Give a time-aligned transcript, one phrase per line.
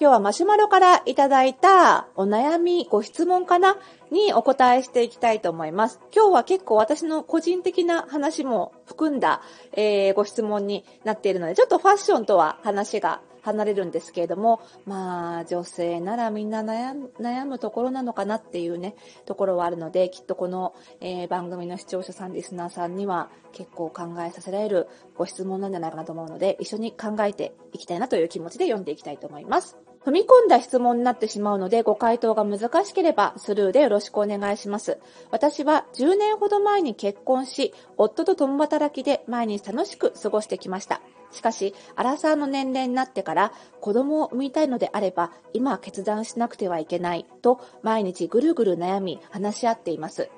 [0.00, 3.76] 今日はマシュマロからいただいたお悩み、ご質問かな？
[4.12, 5.98] にお答えしていきたいと思います。
[6.14, 9.42] 今日は結構私の個人的な話も含んだ、
[9.72, 18.94] えー、ご質問になっているので、ちょっとファッションとは話が離れるんですけれども、まあ、女性ならみんな悩む、ところなのかなっていうね、
[19.26, 24.86] ところはあるので、きっとこの、えー、番組の視聴者さん、リスナーさんには結構考えさせられる
[25.16, 29.76] ご質問なんじゃないかなと思うので、一緒に考えていきたいなという気持ちで読んでいきたいと思います。
[30.08, 34.98] 踏み込んだ質問になってしまうので、ご回答が難しければスルーでよろしくお願いします。
[35.30, 41.02] 私は10年ほど前に結婚し、夫と共働きで毎日楽しく過ごしてきました。
[41.30, 43.52] しかし、アラサーの年齢になってから
[43.82, 50.30] 子供を産みたいのであれば、今は決断しなくてはいけないと毎日ぐるぐる悩み話し合っています。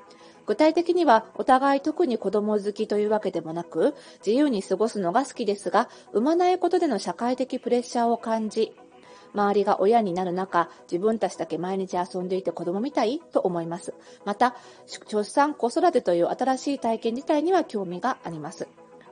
[0.47, 3.95] 具体的にはお互い特に子供好きというわけでもなく、
[4.27, 8.73] 自由に過ごすのが好きですが、産まないことでの社会的プレッシャーを感じ、
[9.35, 13.21] 周りが親になる中、自分たちだけ毎日遊んでいて子供みたい？
[13.33, 13.95] と思います。
[14.25, 14.57] また、
[14.87, 18.69] 出産、子育てという新しい体験自体には興味があります。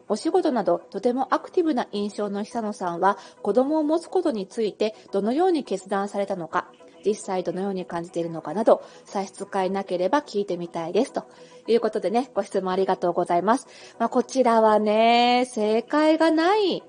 [0.08, 6.70] お仕事などとてもアクティブな印象の久野さんは子供を持つことについてどのように決断されたのか、
[7.04, 11.12] 実際どのように感じているのかなど、差し支えなければ聞いてみたいです。
[11.12, 11.24] と
[11.66, 13.68] いうことでね、ご質問ありがとうございます。
[13.98, 16.82] まあ、こちらはね、正解がない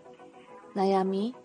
[0.76, 1.36] 悩み、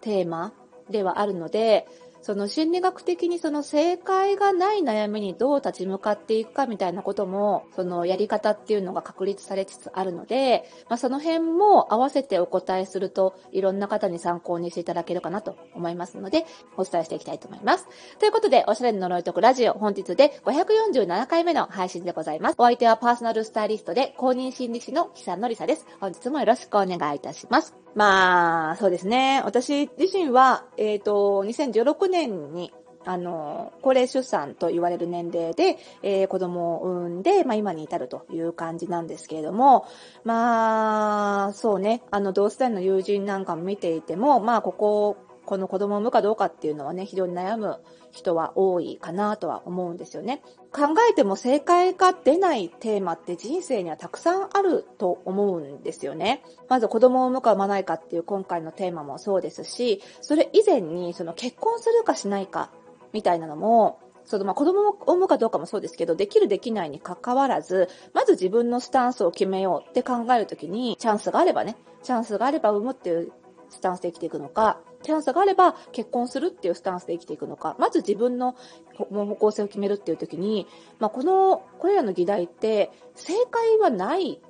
[0.00, 0.52] テーマ？
[0.90, 1.86] ではあるので、
[2.26, 17.86] その心理学的にその正解がない悩みにどう立ち向かっていくかみたいなことも、そのやり方っていうのが確立されつつあるので、まあ、その辺も合わせてお答えすると、いろんな方に参考にしていただけるかなと思いますので、お伝えしていきたいと思います。
[18.18, 22.54] ということで、おしゃれの呪いとくラジオ、本日で547回目の配信でございます。
[22.58, 25.86] お相手はパーソナルスタイリストで公認心理師の久野里沙です。
[26.00, 27.85] 本日もよろしくお願いいたします。
[27.96, 29.40] まあ、そうですね。
[29.42, 32.70] 私自身は、えっ、ー、と、2016年に、
[33.06, 39.86] あの、高齢出産と言われる年齢で、えー、子供を産んで、まあ今に至るという感じなんですけれども、
[40.24, 47.80] まあ、そうね、あの、同世代の友人なんかも見ていても、まあここ、この子供を産むかどうかっていうのはね、非常に悩む
[48.10, 50.42] 人は多いかなとは思うんですよね。
[50.72, 56.42] 考えても正解が出ないテーマって人生にはたくさんあると思うんですよね。
[56.68, 62.70] まず子供を産むか産まないかっていう今回のテーマもそうですし、それ以前にその結婚するかしないか
[63.12, 73.32] みたいなのも、そのまあ子供を産むかどうかもそうですけど、できるできないに関わらず、まず自分のスタンスを決めようって考えるときに、チャンスがあればね、チャンスがあれば産むっていう
[73.70, 78.56] スタンスで生きていくのか、チャンスがあれば結婚するっていうスタンスで生きていくのか、まず自分の
[78.94, 80.66] 方向性を決めるっていう時に、
[80.98, 84.40] まあ、この、これらの議題って正解はない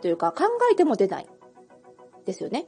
[0.00, 1.26] というか考えても出ない
[2.26, 2.66] ですよね。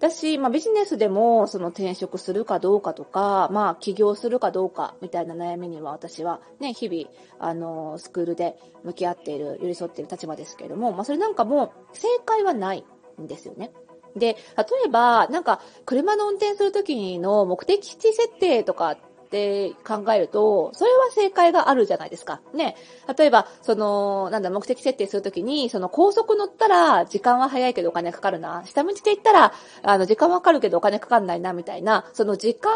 [0.00, 12.86] だし、まあ、ビジネスでも、その転職するかどうかとか、まあ、起業するかどうかみたいな悩みには私はね、日々、あの、スクールで向き合っている、寄り添っている立場ですけれども、まあ、それなんかも正解はない
[13.20, 13.72] んですよね。
[14.16, 18.98] で、例えば、なんか、車の運転するときの目的地設定とかっ
[19.30, 22.40] て考えると、それは正解があるじゃないですか。
[22.52, 22.76] ね。
[23.16, 28.62] 例えば、その、なんだ、目的設定するときに、その高速乗ったら時間は早いけどお金かかるな。
[28.66, 32.72] 下道で行ったら、あの、時間はかかるけどお金かかんないな、みたいな、その時間、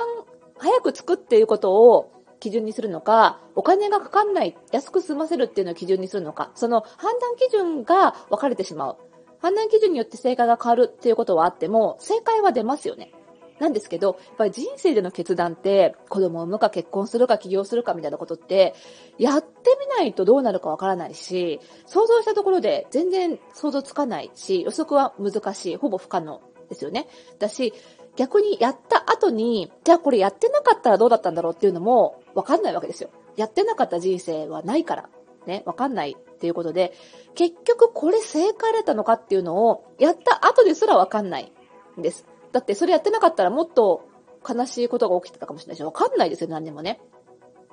[0.57, 8.97] 早く着くっていうことを、基準にするのか、お金がかかんない、安く済ませるっていうのを基準にするのか、その判断基準が分かれてしまう。
[9.45, 13.13] 判断基準によって正解が変わるっていうことはあっても、正解は出ますよね。
[13.61, 18.75] なんですけど、やっぱり人生での決断って、子供を産むか結婚するか起業するかみたいなことって、
[19.19, 26.41] やってみないとどうなるかわからないし、想像したところで全然想像つかないし、予測は難しい、ほぼ不可能
[26.71, 27.07] ですよね。
[27.39, 27.75] だし、
[28.17, 33.11] 逆にやった後に、じゃあこれやってなかったらどうだったんだろうっていうのもわかんないわけですよ。
[33.37, 35.11] やってなかった人生はないから。
[35.47, 36.93] ね、わかんないっていうことで、
[37.35, 41.53] 結局これ正解だったのかっていうのを、やった後ですらわかんない
[41.99, 42.27] んです。
[42.53, 44.09] だってそれやってなかったらもっと
[44.49, 47.01] 悲しいことが起きてたかもしれないし、わかんないですよ、何にもね。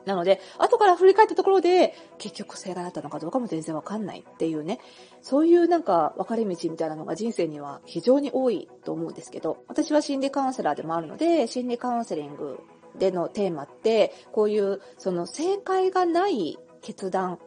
[0.06, 4.80] なので、後から振り返ったところで、結局正解だったのかどうかも全然わかんないっていうね、
[5.22, 12.60] そういうなんか分かれ道みたいなのが人生には非常に多いと思うんですけど、私は心理カウンセラーでもあるので、心理カウンセリング
[12.98, 17.38] でのテーマって、こういうその正解がない決断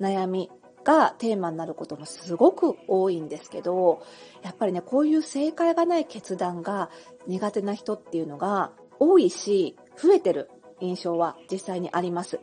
[0.00, 0.50] 悩み
[0.84, 4.02] がテーマになることもすごく多いんですけど、
[4.42, 6.90] やっぱりね、こういう正解がない決断が
[7.26, 10.50] 苦手な人っていうのが多いし、増えてる
[10.80, 12.40] 印象は実際にあります。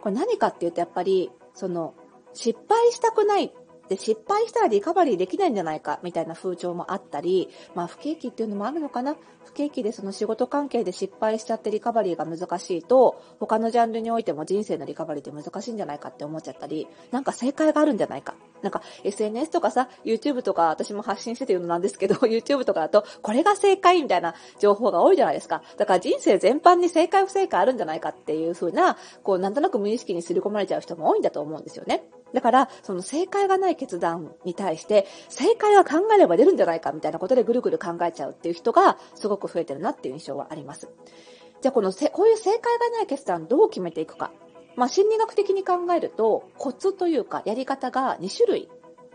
[0.00, 1.94] これ何かっていうとやっぱり、その、
[2.34, 3.50] 失敗したくないっ
[3.88, 9.16] で、失敗したらリカバリーできないんじゃないか、みたいな風潮もあったり、まあ、不景気っていうのもあるのかな？
[9.44, 18.34] 不景気でその仕事関係で失敗しちゃってリカバリーが難しいと、他のジャンルにおいても人生のリカバリーって難しいんじゃないかって思っちゃったり、なんか正解があるんじゃないか。
[18.62, 25.62] なんか SNS とかさ、YouTube とか私も発信してて言うのなんですけど、 YouTube とかだと、これが正解みたいな情報が多いじゃないですか。
[25.76, 32.04] だから人生全般に正解不正解あるんじゃないかっていう風な、こう、なんとなく無意識に刷り込まれちゃう人も多いんだと思うんですよね。
[32.32, 40.88] だから、その正解がない決断に対して、正解は考えれば出るんじゃないかみたいなことでぐるぐる考えちゃうっていう人がすごく増えてるなっていう印象はあります。
[41.62, 44.30] じゃあこのせ、こういう正解がない決断どう決めていくか。
[44.76, 48.68] まあ、心理学的に考えると、コツというか、やり方が2種類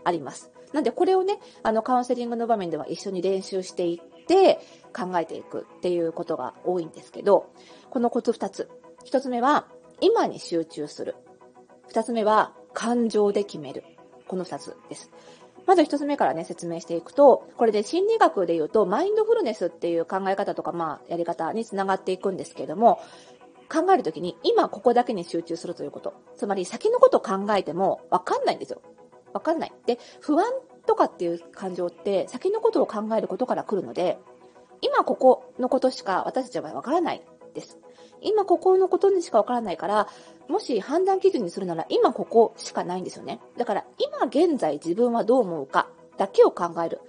[0.04, 0.50] あります。
[0.72, 4.60] なんで、これをね、あの、カウンセリングの場面では一緒に練習していって、
[4.94, 7.50] 考えていくっていうことが多いんですけど、
[7.90, 8.68] このコツ2つ。
[9.04, 9.66] 1つ目は、
[10.00, 11.14] 今に集中する。
[11.90, 13.84] 2つ目は、感情で決める。
[14.26, 15.10] この2つです。
[15.66, 23.00] まず1つ目からね、説明していくと、これで心理学で言うと、マインドフルネスっていう考え方とか、まあ、やり方につながっていくんですけれども、
[23.72, 26.12] 考えるときに、今ここだけに集中するということ。
[26.36, 28.82] つまり、先のことを考えても、わかんないんですよ。
[29.32, 29.72] わかんない。
[29.86, 30.46] で、不安
[30.86, 34.18] とかっていう感情って、先のことを考えることから来るので、
[34.82, 37.22] 今ここのことしか私たちはわからない
[37.54, 37.78] です。
[38.20, 40.08] 今ここのことにしかわからないから、
[40.48, 43.40] もし判断基準にするなら今ここしかないんですよね。
[43.56, 47.00] だから今現在自分はどう思うかだけを考える。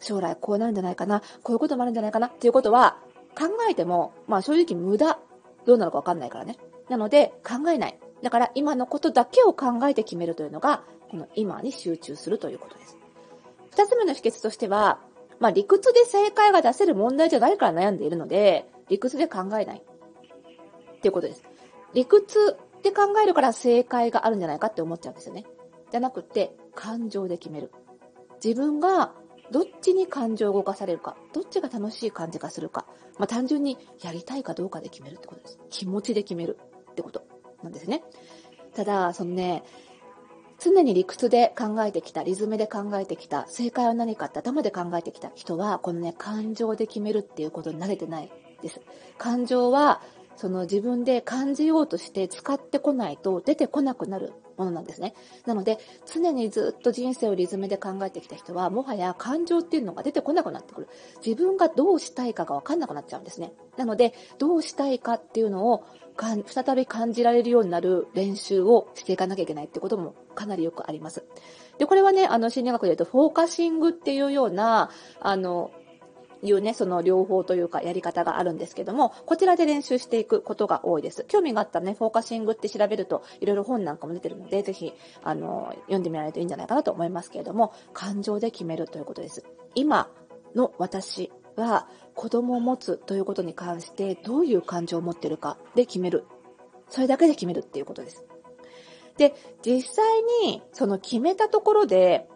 [0.00, 2.98] 将来こうなるんじゃないかな、こういうこともあるんじゃないかなっていうことは
[3.38, 5.18] 考えても、まあ正直無駄。
[5.66, 6.58] どうなるかわかんないからね。
[6.88, 7.98] なので考えない。
[8.22, 12.98] だから今のことだけを考えて決めるというのが、この今に集中するということです。
[13.70, 15.00] 二つ目の秘訣としては、
[15.40, 19.82] まあ理屈で正解が出せる問題じゃないから悩んでいるので、理屈で考えない。
[19.82, 21.42] っていうことです。
[21.92, 25.44] 理屈で考えるから正解があるんじゃないかって思っちゃうんですよね。
[25.90, 27.70] じゃなくて、感情で決める。
[28.42, 29.12] 自分が
[29.50, 32.86] どっちに感情を動かされるか、どっちが楽しい感じがするか、
[33.18, 35.58] まあ、単純にやりたいかどうかで決めるってことです。
[35.70, 36.58] 気持ちで決める
[36.90, 37.24] ってこと
[37.62, 38.02] なんですね。
[38.74, 39.62] ただ、そのね、
[40.58, 48.30] 常に理屈で考えてきた、リズムで考えてきた、正解は何かって頭で考えてきた人は、このね、感情で決めるっていうことに慣れてない
[48.62, 48.80] です。
[49.18, 50.00] 感情は
[50.36, 55.14] その自分で感じようとして使ってこないと出てこなくなるものなんですね。
[55.46, 60.88] なので、常にずっと人生をリズムで考えてきた人は、もはや感情っていうのが出てこなくなってくる。
[61.24, 63.52] 自分がどうしたいかがわかんなくなっちゃうんですね。
[63.76, 65.84] なので、どうしたいかっていうのを
[66.16, 71.24] 再び感じられるようになる練習をしていかなきゃいけないってこともかなりよくあります。
[71.78, 74.90] で、これはね、あの、心理学で言うと、フォーカシングっていうような、
[75.20, 75.72] あの、
[76.44, 81.24] いうね、その両方というかやり方があるんですけども、こちらで練習していくことが多いです。
[81.26, 84.92] 興味があったね、フォーカシングって調べると、いろいろ本なんかも出てるので、ぜひ、
[85.22, 89.44] あの、読んでみられるといいんじゃないかなと思いますけれども、感情で決めるということです。
[89.74, 90.10] 今
[90.54, 96.24] の私は、子供を持つということに関して、どういう感情を持ってるかで決める。
[96.88, 98.24] それだけで決めるっていうことです。
[99.16, 102.28] で、実際に、その決めたところで、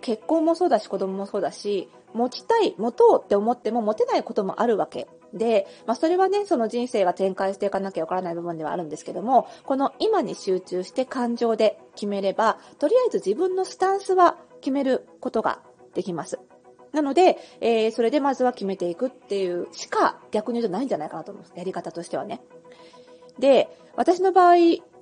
[0.00, 15.60] 結婚もそうだし、子供もそうだし、持ちたい、持とうって思っても持てないこともあるわけで、まあそれはね、その人生が展開していかなきゃわからない部分ではあるんですけども、この今に集中して感情で決めれば、とりあえず自分のスタンスは決めることが
[15.94, 16.38] できます。
[16.92, 21.52] なので、えー、それでまずは決めていくっていうしか逆に言うとないんじゃないかなと思います。
[21.56, 22.40] やり方としてはね。
[23.38, 24.54] で、私の場合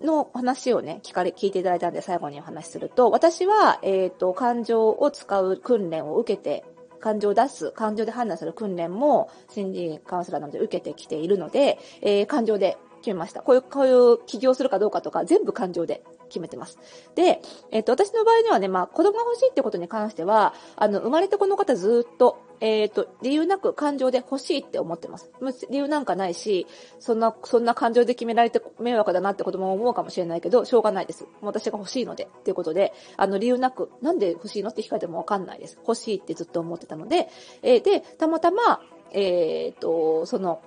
[0.02, 6.64] の話をね、聞かれ、聞いていただいたんで最後にお話しすると、私は、えっ、ー、と、感情を使う訓練を受けて
[7.00, 13.42] 感情を出す、感情で判断する訓練も新人カウンセラーなどで受けてきているので、えー、感情で決めました。
[13.42, 16.78] こういう、こういう起業するかどうかとか全部感情で決めてます。
[17.14, 25.30] で、えっ、ー、と、私の場合にはね、まあ、子供が欲しいってことに関しては、あの、生まれてこの方ずっと、えっ、ー、と、理由なく感情で欲しいって思ってます。
[25.70, 26.66] 理由なんかないし、
[26.98, 31.26] そんな、そんな感情で決められて迷惑だなって子供も思うかもしれないけど、しょうがないです。
[31.40, 35.78] 私が欲しいので、っていうことで、あの、理由なく、なんで欲しいのって聞かれてもわかんないです。
[35.80, 37.28] 欲しいってずっと思ってたので、
[37.62, 38.80] えー、で、たまたま、
[39.12, 40.60] えっ、と、その、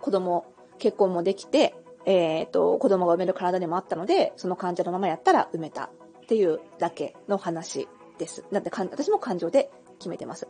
[0.00, 0.46] 子供、
[0.78, 1.74] 結婚もできて、
[2.06, 5.84] えっ、ー、と、子供が産める体にもあったので、その患者のままやったら産めた
[6.22, 7.88] っていうだけの話
[8.18, 8.44] です。
[8.52, 10.48] だって私も感情で決めてます。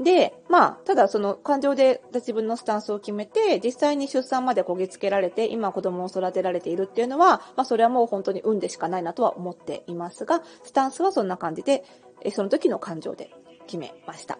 [0.00, 11.84] で、まあ、ただその感情で自分のスタンスを決めて、実際に出産までこぎつけられて、今子供を育てられているっていうのは、まあそれはもう本当に運でしかないなとは思っていますが、スタンスはそんな感じで、
[12.32, 13.30] その時の感情で
[13.66, 14.38] 決めました。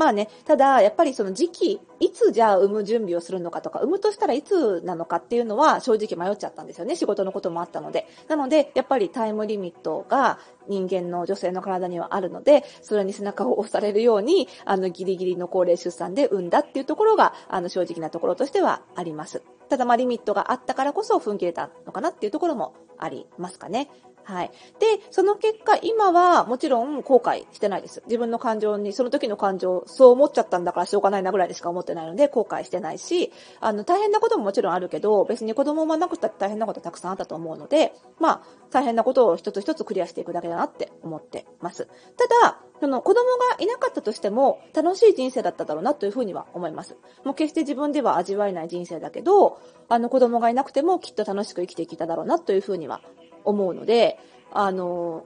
[0.00, 6.96] まあね、ただ、やっぱりその時期、いつじゃあ産む準備をするのかとか、産むとしたらいつなのかっていうのは正直迷っちゃったんですよね。
[6.96, 8.08] 仕事のこともあったので。
[8.26, 10.38] なので、やっぱりタイムリミットが
[10.68, 19.42] 人間の女性の体にはあるので、それに背中を押されるように、あの、ギリギリの高齢出産で産んだっていうところが、あの、正直なところとしてはあります。
[19.68, 23.88] ただまあリミットがあったからこそ踏ん切れたのかなっていうところもありますかね。
[24.24, 24.50] はい。
[24.78, 28.02] で、その結果、今はもちろん後悔してないです。
[28.06, 41.88] 自分の感情に、その時の感情、そう思っちゃったんだからしょうがないなぐらいでしか思ってないので、後悔してないし、あの、大変なことももちろんあるけど、別に子供を産まなくたって大変なことたくさんあったと思うので、まあ、大変なことを一つ一つクリアしていくだけだなって思ってます。
[42.16, 46.96] ただ、その子供がいなかったとしても楽しい人生だっただろうなというふうには思います。
[47.24, 53.02] もう決して自分では味わえない人生だけど、あの子供がいなくてもきっと楽しく生きてきただろうなというふうには
[53.44, 54.18] 思うので、
[54.52, 55.24] あの、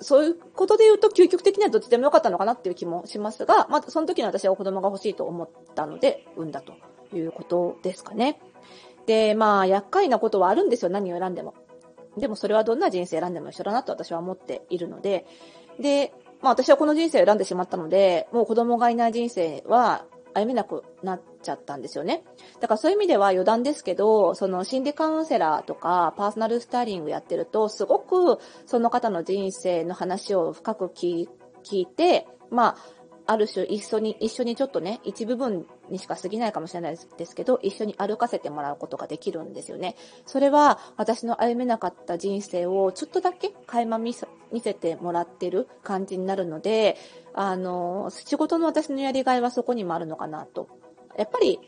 [0.00, 6.72] そういうことで言うと究極的にはどっちでもよかったのかなっていう気もしますが、まずその時に私は子供が欲しいと思ったので産んだと
[7.14, 8.40] いうことですかね。
[9.06, 10.90] で、まあ、厄介なことはあるんですよ。
[10.90, 11.54] 何を選んでも。
[12.16, 15.26] でもそれはどんな人生選んでも一緒だなと私は思っているので、
[15.78, 22.24] で、まあ私はこの人生を選んでしまったので、もう子供がいない人生は歩めなくなっちゃったんですよね。
[22.60, 31.26] だからそういう意味では余談ですけど、その心理カウンセラーとかパーソナルスタイリングやってると、すごくその方の人生の話を深く聞
[31.72, 32.76] いて、まあ、
[33.26, 39.94] ある種一緒に、一緒にちょっとね、一部分にしか過ぎないかもしれないですけど、一緒に歩かせてもらうことができるんですよね。
[40.26, 46.96] それは私の歩めなかった人生をちょっとだけ垣間見せてもらってる感じになるので、
[47.34, 50.68] あの、仕事の私のやりがいはそこにもあるのかなと。
[51.16, 51.60] やっぱり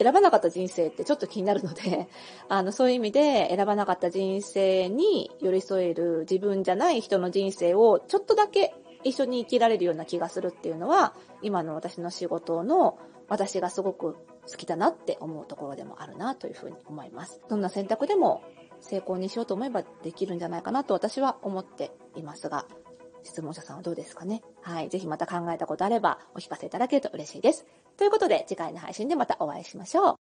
[0.00, 2.08] 選ばなかった人生ってちょっと気になるので、
[2.48, 12.98] あの、そういう意味で選ばなかった人生に寄り添える自分じゃない人の人生をちょっとだけ一緒に生きられるような気がするっていうのは、今の私の仕事の
[13.28, 14.16] 私がすごく
[14.50, 17.40] 好きだなって思うところでもあるなというふうに思います。
[17.48, 18.42] どんな選択でも
[18.80, 22.66] 成功にしようと思えばできるんじゃないかなと私は思っていますが、
[23.24, 24.42] 質問者さんはどうですかね？
[24.62, 24.88] はい。
[24.88, 27.66] ぜひまた考えたことあればお聞かせいただけると嬉しいです。
[27.96, 30.16] ということで次回の配信でまたお会いしましょう。